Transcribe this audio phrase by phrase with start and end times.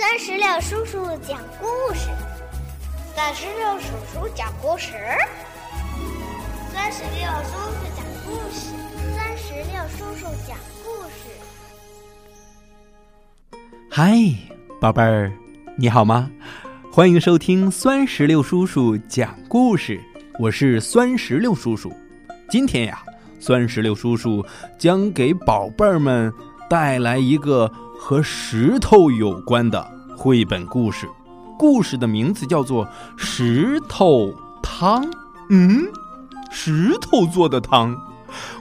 [0.00, 2.08] 三十六叔叔讲故事，
[3.14, 4.94] 三十六叔叔讲故事，
[6.72, 8.72] 三十六叔叔讲故事，
[9.14, 11.28] 三十六叔叔讲故事。
[13.90, 14.14] 嗨，
[14.80, 15.30] 宝贝儿，
[15.76, 16.30] 你好吗？
[16.90, 20.00] 欢迎收听酸石榴叔叔讲故事，
[20.38, 21.92] 我是酸石榴叔叔。
[22.48, 23.02] 今天呀，
[23.38, 24.42] 酸石榴叔叔
[24.78, 26.32] 将给宝贝儿们
[26.70, 27.70] 带来一个。
[28.02, 29.86] 和石头有关的
[30.16, 31.06] 绘本故事，
[31.58, 32.84] 故事的名字叫做
[33.18, 35.04] 《石头汤》。
[35.50, 35.86] 嗯，
[36.50, 37.94] 石头做的汤，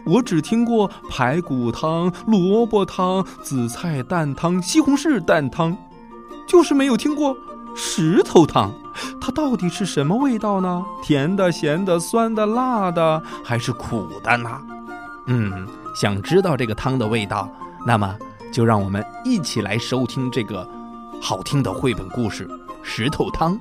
[0.05, 5.75] 我只听过排骨汤、萝卜汤、紫菜蛋汤、西红柿蛋汤，
[6.45, 7.35] 就是没有听过
[7.73, 8.69] 石头汤。
[9.21, 10.83] 它到底是什么味道呢？
[11.01, 14.61] 甜的、咸的、酸的、辣的，还是苦的呢？
[15.27, 17.49] 嗯，想知道这个汤的味道，
[17.87, 18.13] 那么。
[18.51, 20.67] 就让我们一起来收听这个
[21.21, 22.47] 好听的绘本故事
[22.83, 23.57] 《石头汤》。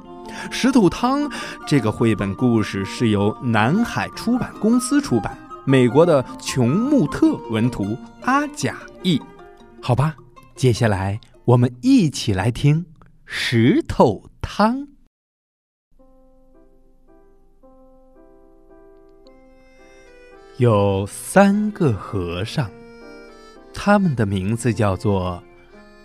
[0.50, 1.30] 石头汤
[1.66, 9.20] 这个绘本故事是由南海出版公司出版，美国的琼穆特文图，阿贾译。
[9.80, 10.14] 好吧，
[10.54, 12.84] 接下来我们一起来听
[13.24, 14.80] 《石头汤》。
[20.58, 22.68] 有三个和尚。
[23.88, 25.42] 他们的名字叫做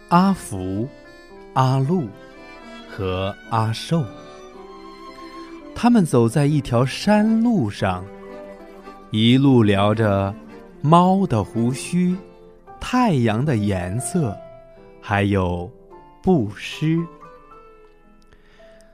[0.07, 0.87] 阿福、
[1.53, 2.07] 阿禄
[2.89, 4.01] 和阿寿。
[5.75, 8.05] 他们走在一条山路上，
[9.11, 10.33] 一路聊着
[10.79, 12.15] 猫的胡须、
[12.79, 14.33] 太阳的颜色，
[15.01, 15.69] 还有
[16.21, 17.05] 布施。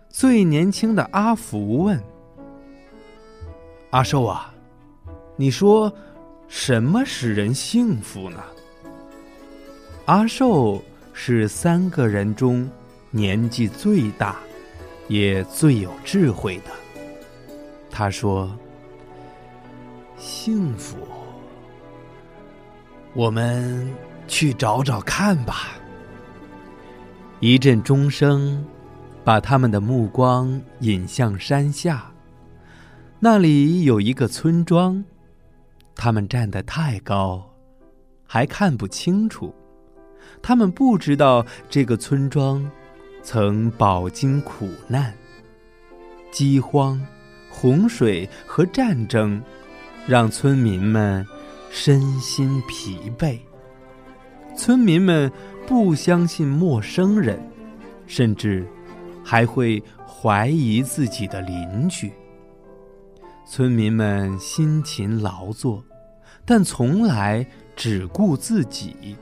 [0.09, 2.01] 最年轻的阿福问
[3.91, 4.51] ：“阿寿啊，
[5.35, 5.93] 你说
[6.47, 8.41] 什么使人幸福呢？”
[10.09, 12.67] 阿寿是三个人中
[13.11, 14.37] 年纪最大，
[15.07, 16.71] 也最有智慧的。
[17.91, 18.51] 他说
[20.17, 20.97] ：“幸福，
[23.13, 23.87] 我们
[24.27, 25.77] 去找找看吧。”
[27.39, 28.65] 一阵钟声
[29.23, 32.11] 把他们的目光引向山下，
[33.19, 35.05] 那里有一个村庄。
[35.93, 37.47] 他们站得太高，
[38.25, 39.53] 还看不清楚。
[40.41, 42.69] 他们不知道这个村庄
[43.21, 45.13] 曾饱经苦难，
[46.31, 46.99] 饥荒、
[47.49, 49.41] 洪水和战争，
[50.07, 51.25] 让村民们
[51.69, 53.37] 身心疲惫。
[54.55, 55.31] 村民们
[55.67, 57.39] 不相信陌生人，
[58.07, 58.67] 甚至
[59.23, 62.11] 还会怀疑自己的邻居。
[63.45, 65.83] 村民们辛勤劳作，
[66.45, 67.45] 但从来
[67.75, 69.15] 只顾自己。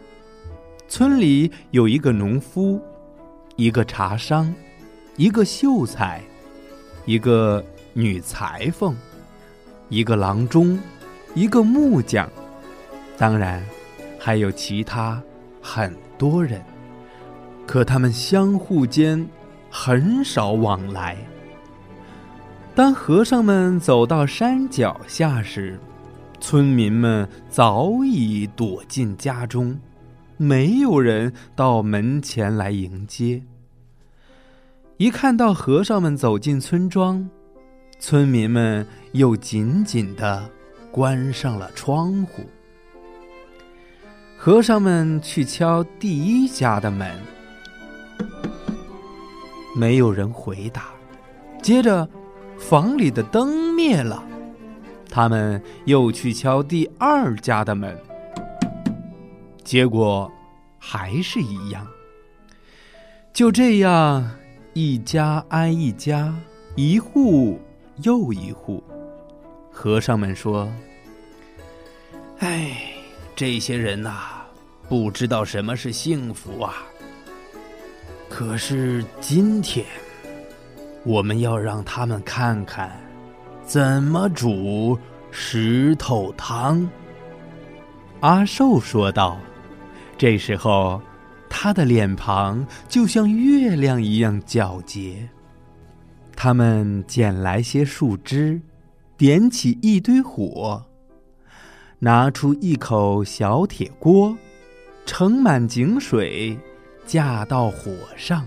[0.88, 2.82] 村里有一个农夫，
[3.58, 4.54] 一个茶商，
[5.18, 6.22] 一个秀才，
[7.06, 8.96] 一个女裁缝，
[9.90, 10.80] 一个郎中，
[11.36, 12.30] 一个木匠，
[13.18, 13.62] 当然
[14.18, 15.22] 还有其他
[15.62, 16.62] 很多人。
[17.66, 19.28] 可他们相互间
[19.70, 21.18] 很少往来。
[22.74, 25.78] 当和尚们走到山脚下时，
[26.40, 29.78] 村民们早已躲进家中。
[30.38, 33.42] 没有人到门前来迎接。
[34.98, 37.28] 一看到和尚们走进村庄，
[38.00, 40.50] 村民们又紧紧的
[40.92, 42.44] 关上了窗户。
[44.38, 47.12] 和尚们去敲第一家的门，
[49.76, 50.92] 没有人回答。
[51.62, 52.08] 接着，
[52.58, 54.24] 房里的灯灭了，
[55.10, 57.98] 他们又去敲第二家的门。
[59.68, 60.32] 结果
[60.80, 61.86] 还是一样。
[63.34, 64.26] 就这样，
[64.72, 66.34] 一家挨一家，
[66.78, 67.60] 一户
[68.02, 68.82] 又一户。
[69.70, 70.72] 和尚们说
[72.40, 72.78] ：“哎，
[73.36, 74.46] 这些人呐，
[74.88, 76.76] 不知道什么是幸福啊。
[78.30, 79.86] 可是今天，
[81.04, 82.98] 我们要让他们看看，
[83.66, 84.98] 怎么煮
[85.30, 86.90] 石头汤。”
[88.22, 89.38] 阿寿说道。
[90.18, 91.00] 这时候，
[91.48, 95.30] 他的脸庞就像月亮一样皎洁。
[96.36, 98.60] 他们捡来些树枝，
[99.16, 100.84] 点起一堆火，
[102.00, 104.36] 拿出一口小铁锅，
[105.06, 106.58] 盛满井水，
[107.06, 108.46] 架到火上。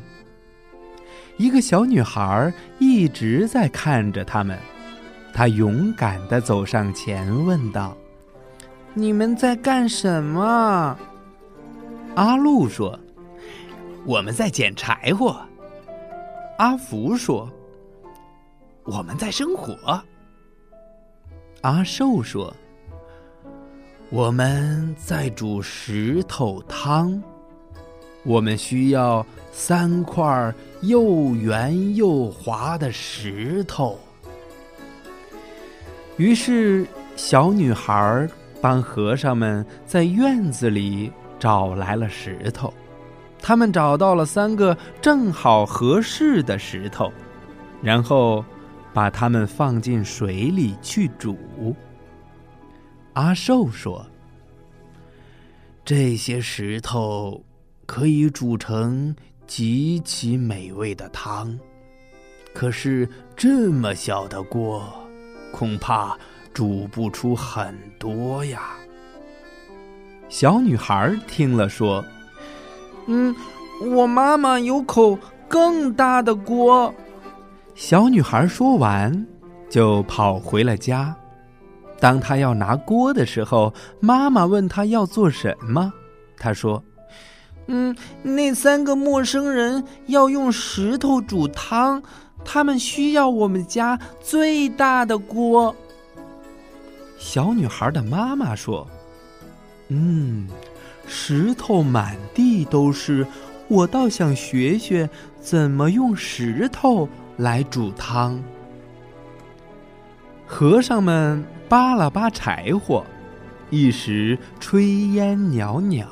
[1.36, 4.58] 一个小女孩一直在看着他们，
[5.32, 7.96] 她勇敢的走上前，问道
[8.94, 10.96] ：“你们在干什么？”
[12.16, 12.98] 阿禄说
[14.04, 15.40] ：“我们在捡柴火。
[16.58, 17.48] 阿福说
[18.84, 19.76] ：“我们在生火。”
[21.62, 22.52] 阿寿说
[24.10, 27.22] ：“我们在煮石头汤。
[28.24, 30.52] 我们需要三块
[30.82, 33.98] 又圆又滑的石头。”
[36.18, 38.28] 于是，小女孩
[38.60, 41.10] 帮和尚们在院子里
[41.40, 42.72] 找来了石头。
[43.42, 47.10] 他们找到了三个正好合适的石头，
[47.82, 48.44] 然后
[48.92, 51.74] 把它们放进水里去煮。
[53.14, 54.06] 阿寿说
[55.84, 57.42] ：“这些石头
[57.86, 59.16] 可以煮成
[59.46, 61.58] 极其美味的汤，
[62.52, 64.86] 可是这么小的锅，
[65.50, 66.16] 恐怕
[66.52, 68.76] 煮不出很多呀。”
[70.30, 72.02] 小女孩听了说。
[73.06, 73.34] 嗯，
[73.82, 75.18] 我妈妈有口
[75.48, 76.94] 更大的锅。
[77.74, 79.26] 小女孩说完，
[79.68, 81.14] 就跑回了家。
[81.98, 85.92] 当她要拿锅的时候，妈妈问她要做什么。
[86.38, 86.82] 她说
[87.66, 92.00] ：“嗯，那三个陌生人要用石头煮汤，
[92.44, 95.74] 他们需要我们家最大的锅。”
[97.18, 98.86] 小女孩的妈妈说
[99.90, 100.48] ：“嗯。”
[101.12, 103.26] 石头满地都是，
[103.66, 105.10] 我倒想学学
[105.40, 108.40] 怎么用石头来煮汤。
[110.46, 113.04] 和尚们扒了扒柴火，
[113.70, 116.06] 一时炊烟袅袅，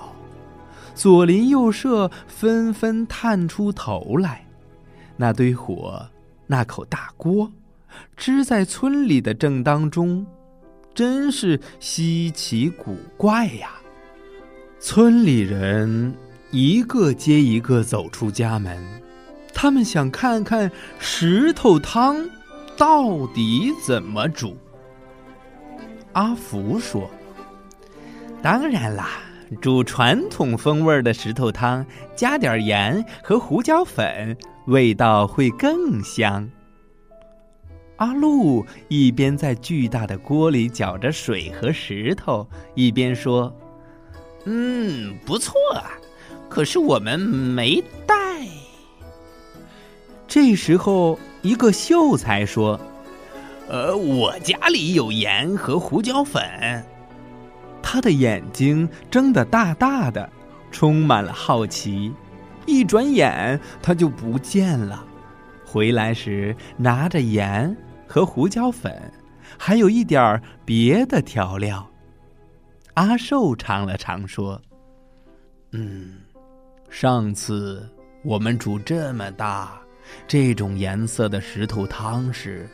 [0.97, 4.45] 左邻右舍纷纷探出头来。
[5.17, 6.09] 那堆火，
[6.49, 7.53] 那口大锅，
[8.17, 10.27] 支在村里的正当中，
[10.99, 13.71] 真是稀奇古怪呀！
[14.81, 16.13] 村里人
[16.51, 18.77] 一个接一个走出家门，
[19.55, 20.69] 他们想看看
[20.99, 22.29] 石头汤
[22.77, 24.57] 到底怎么煮。
[26.15, 27.09] 阿福说
[28.43, 29.21] ：“当然啦，
[29.61, 31.87] 煮传统风味的石头汤，
[32.17, 34.37] 加点盐和胡椒粉，
[34.67, 36.51] 味道会更香。”
[37.99, 43.55] 阿禄一边在巨大的锅里搅着水和石头，一边说。
[44.45, 45.91] 嗯，不错啊，
[46.49, 48.15] 可是我们没带。
[50.29, 52.79] 这时候，一个秀才说
[53.69, 56.43] ：“呃，我家里有盐和胡椒粉。”
[57.83, 60.31] 他的眼睛睁得大大的，
[60.71, 62.13] 充满了好奇。
[62.65, 65.05] 一转眼，他就不见了。
[65.65, 67.77] 回来时，拿着盐
[68.09, 69.13] 和胡椒粉，
[69.59, 71.87] 还有一点儿别的调料。
[72.95, 74.61] 阿寿尝了尝，说
[75.71, 76.17] ：“嗯，
[76.89, 77.89] 上次
[78.25, 79.79] 我们煮这么大、
[80.27, 82.69] 这种颜色的石头汤时，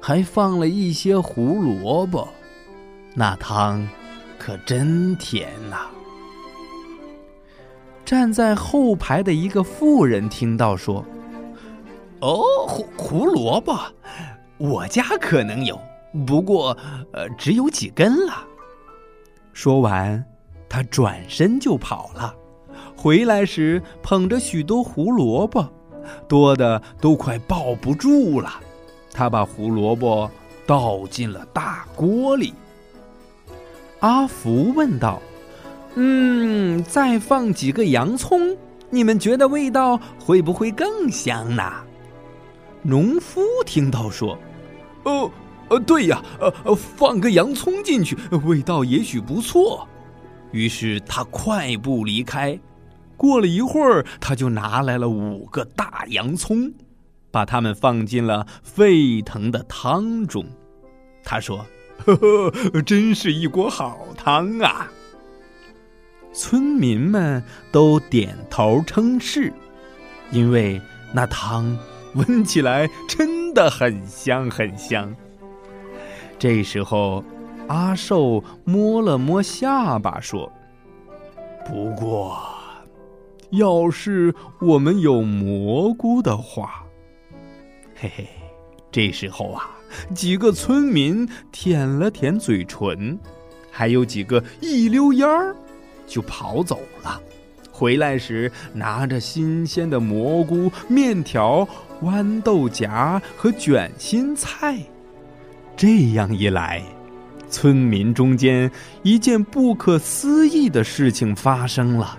[0.00, 2.28] 还放了一些胡萝卜，
[3.14, 3.86] 那汤
[4.38, 5.86] 可真甜呐。”
[8.04, 11.04] 站在后排的一个妇人听到说
[12.20, 13.76] ：“哦，胡胡萝卜，
[14.58, 15.80] 我家可能有，
[16.26, 16.76] 不过
[17.12, 18.44] 呃，只有几根了。”
[19.52, 20.24] 说完，
[20.68, 22.34] 他转身就跑了。
[22.96, 25.66] 回来时捧着许多胡萝卜，
[26.28, 28.50] 多的都快抱不住了。
[29.12, 30.30] 他把胡萝卜
[30.66, 32.52] 倒进了大锅里。
[34.00, 35.20] 阿福问道
[35.94, 38.56] ：“嗯，再放几个洋葱，
[38.90, 41.62] 你们觉得味道会不会更香呢？”
[42.82, 44.38] 农夫听到说
[45.08, 45.30] ：“哦。”
[45.68, 49.86] 呃，对呀，呃呃，放个洋葱进去，味道也许不错。
[50.50, 52.58] 于是他快步离开。
[53.18, 56.72] 过了一会儿，他就拿来了五个大洋葱，
[57.30, 60.42] 把它们放进了沸腾的汤中。
[61.22, 61.66] 他说
[62.06, 64.90] ：“呵呵，真是一锅好汤啊！”
[66.32, 69.52] 村民们都点头称是，
[70.30, 70.80] 因为
[71.12, 71.76] 那汤
[72.14, 75.10] 闻起来真真的很香很香。
[76.38, 77.24] 这时候，
[77.66, 80.52] 阿寿摸了摸下巴，说
[81.64, 82.38] ：“不过，
[83.52, 86.84] 要是我们有蘑菇的话，
[87.96, 88.28] 嘿嘿。”
[88.92, 89.70] 这时候啊，
[90.14, 93.18] 几个村民舔了舔嘴唇，
[93.70, 95.56] 还有几个一溜烟儿
[96.06, 97.18] 就跑走了。
[97.72, 101.66] 回来时，拿着新鲜的蘑菇、面条、
[102.02, 104.78] 豌豆荚和卷心菜。
[105.76, 106.82] 这样一来，
[107.48, 108.70] 村民中间
[109.02, 112.18] 一件不可思议的事情发生了：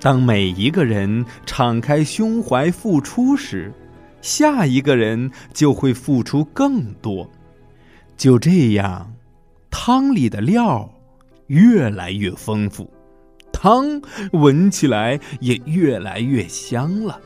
[0.00, 3.72] 当每一个人敞开胸怀付出时，
[4.20, 7.28] 下一个人就会付出更多。
[8.16, 9.12] 就这样，
[9.70, 10.88] 汤里的料
[11.48, 12.90] 越来越丰富，
[13.52, 14.00] 汤
[14.32, 17.20] 闻起来也越来越香了。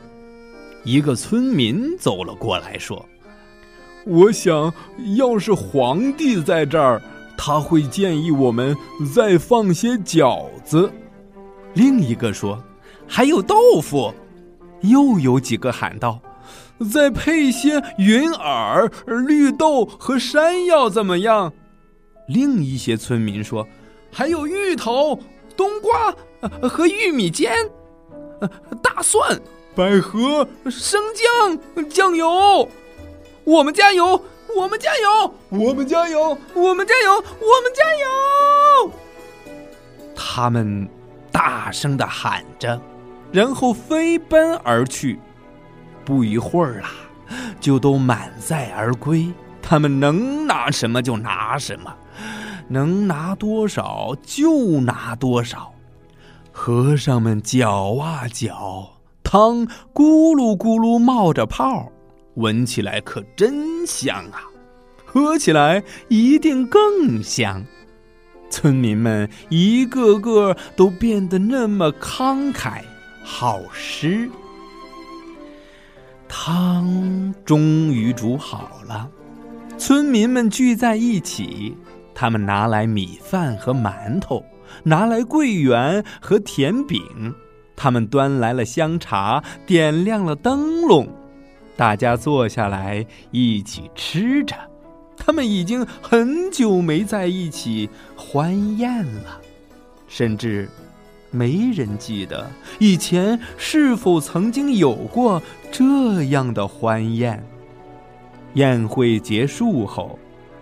[0.87, 3.05] 一个村民走了过来，说
[4.07, 4.73] ：“我想
[5.17, 7.01] 要是皇帝在这儿，
[7.37, 8.73] 他会建议我们
[9.13, 10.89] 再放些饺子。”
[11.75, 12.57] 另一个说
[13.05, 14.13] ：“还有豆腐。”
[14.81, 16.21] 又有几个喊道
[16.89, 21.51] ：“再配些云耳、绿豆和山药怎么样？”
[22.29, 23.67] 另一些村民说
[24.09, 25.19] ：“还有芋头、
[25.57, 26.15] 冬瓜
[26.69, 27.51] 和玉米尖，
[28.81, 29.37] 大蒜。”
[29.77, 32.67] 百合、生姜、酱油，
[33.43, 34.19] 我们加油！
[34.55, 35.35] 我们加油！
[35.49, 36.35] 我们加油！
[36.55, 37.13] 我们加油！
[37.13, 37.83] 我们加
[38.87, 38.91] 油！
[40.15, 40.89] 他们
[41.31, 42.81] 大声的喊着，
[43.31, 45.19] 然后飞奔而去。
[46.03, 46.89] 不一会儿啊，
[47.61, 49.31] 就都满载而归。
[49.61, 51.95] 他们能拿什么就拿什么，
[52.67, 55.71] 能拿多少就拿多少。
[56.51, 58.96] 和尚们搅啊搅。
[59.29, 61.91] 汤咕噜咕噜冒着泡，
[62.35, 64.47] 闻起来可真香啊！
[65.03, 67.61] 喝起来一定更香。
[68.49, 72.81] 村民们一个个都变得那么慷慨
[73.21, 74.29] 好施。
[76.29, 79.09] 汤终于煮好了，
[79.77, 81.75] 村民们聚在一起，
[82.15, 84.41] 他们拿来米饭和馒头，
[84.83, 87.03] 拿来桂圆和甜饼。
[87.77, 91.07] 他们端来了香茶，点亮了灯笼，
[91.77, 94.55] 大家坐下来一起吃着。
[95.15, 99.39] 他们已经很久没在一起欢宴了，
[100.07, 100.67] 甚至
[101.29, 105.41] 没人记得以前是否曾经有过
[105.71, 107.41] 这样的欢宴。
[108.53, 110.17] 宴会结束后，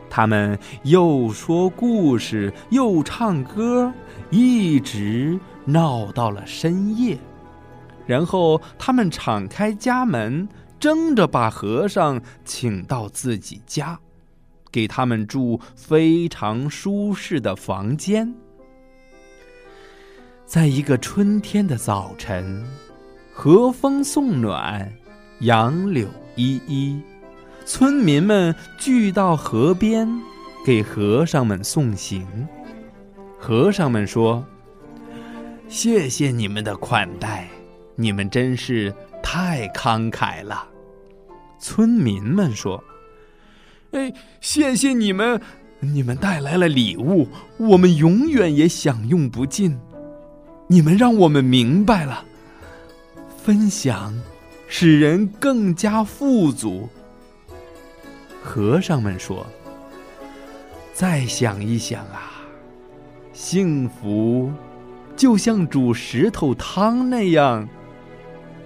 [0.09, 3.93] 他们又说故事，又唱歌，
[4.31, 5.39] 一直。
[5.65, 7.17] 闹到了深夜，
[8.05, 10.47] 然后他们敞开家门，
[10.79, 13.99] 争着把和尚请到自己家，
[14.71, 18.31] 给他们住非常舒适的房间。
[20.45, 22.63] 在一个春天的早晨，
[23.33, 24.93] 和风送暖，
[25.39, 27.01] 杨柳依依，
[27.65, 30.07] 村民们聚到河边，
[30.63, 32.27] 给和尚们送行。
[33.39, 34.45] 和尚们说。
[35.67, 37.47] 谢谢你们的款待，
[37.95, 40.67] 你们真是太慷慨了。
[41.59, 42.81] 村民们说
[43.91, 45.41] ：“哎，谢谢你们，
[45.79, 49.77] 你们带来了礼物，我们永远也享用不尽。
[50.67, 52.23] 你们让我们明白了，
[53.43, 54.13] 分享
[54.67, 56.87] 使人更加富足。”
[58.43, 59.45] 和尚们说
[60.93, 62.31] ：“再想一想啊，
[63.33, 64.51] 幸福。”
[65.15, 67.67] 就像煮石头汤那样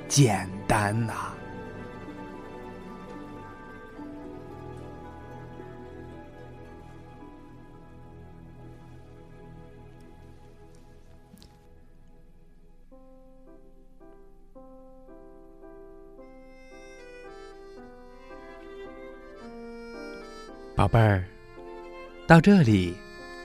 [0.07, 1.13] 简单呐，
[20.75, 21.23] 宝贝儿。
[22.25, 22.95] 到这里，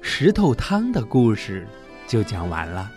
[0.02, 1.66] 石头汤的故事。
[2.06, 2.90] 就讲完了。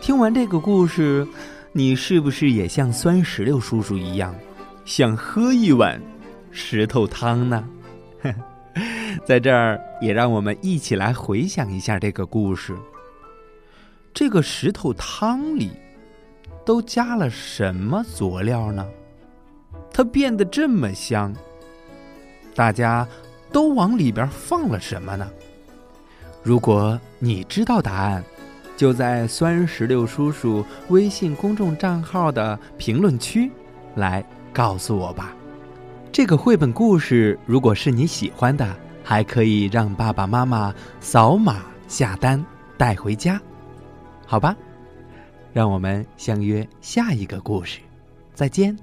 [0.00, 1.26] 听完这个故事，
[1.72, 4.34] 你是不是也像酸石榴叔叔一样，
[4.84, 6.00] 想喝一碗
[6.50, 7.64] 石头汤呢？
[9.24, 12.76] 在这儿，也让我们一起来回想一下这个故事。
[14.12, 15.70] 这个石头汤里
[16.64, 18.86] 都加了什么佐料呢？
[19.92, 21.32] 它变得这么香，
[22.54, 23.06] 大家
[23.52, 25.30] 都往里边放了什么呢？
[26.44, 28.22] 如果你知道答案，
[28.76, 33.50] 就在酸石榴叔叔微信公众账号的评论区
[33.94, 34.22] 来
[34.52, 35.34] 告诉我吧。
[36.12, 42.44] 这个绘本故事如果是你喜欢的，还可以让爸爸妈妈扫码下单
[42.76, 43.40] 带回家，
[44.26, 44.54] 好吧？
[45.50, 47.80] 让我们相约下一个故事，
[48.34, 48.76] 再见。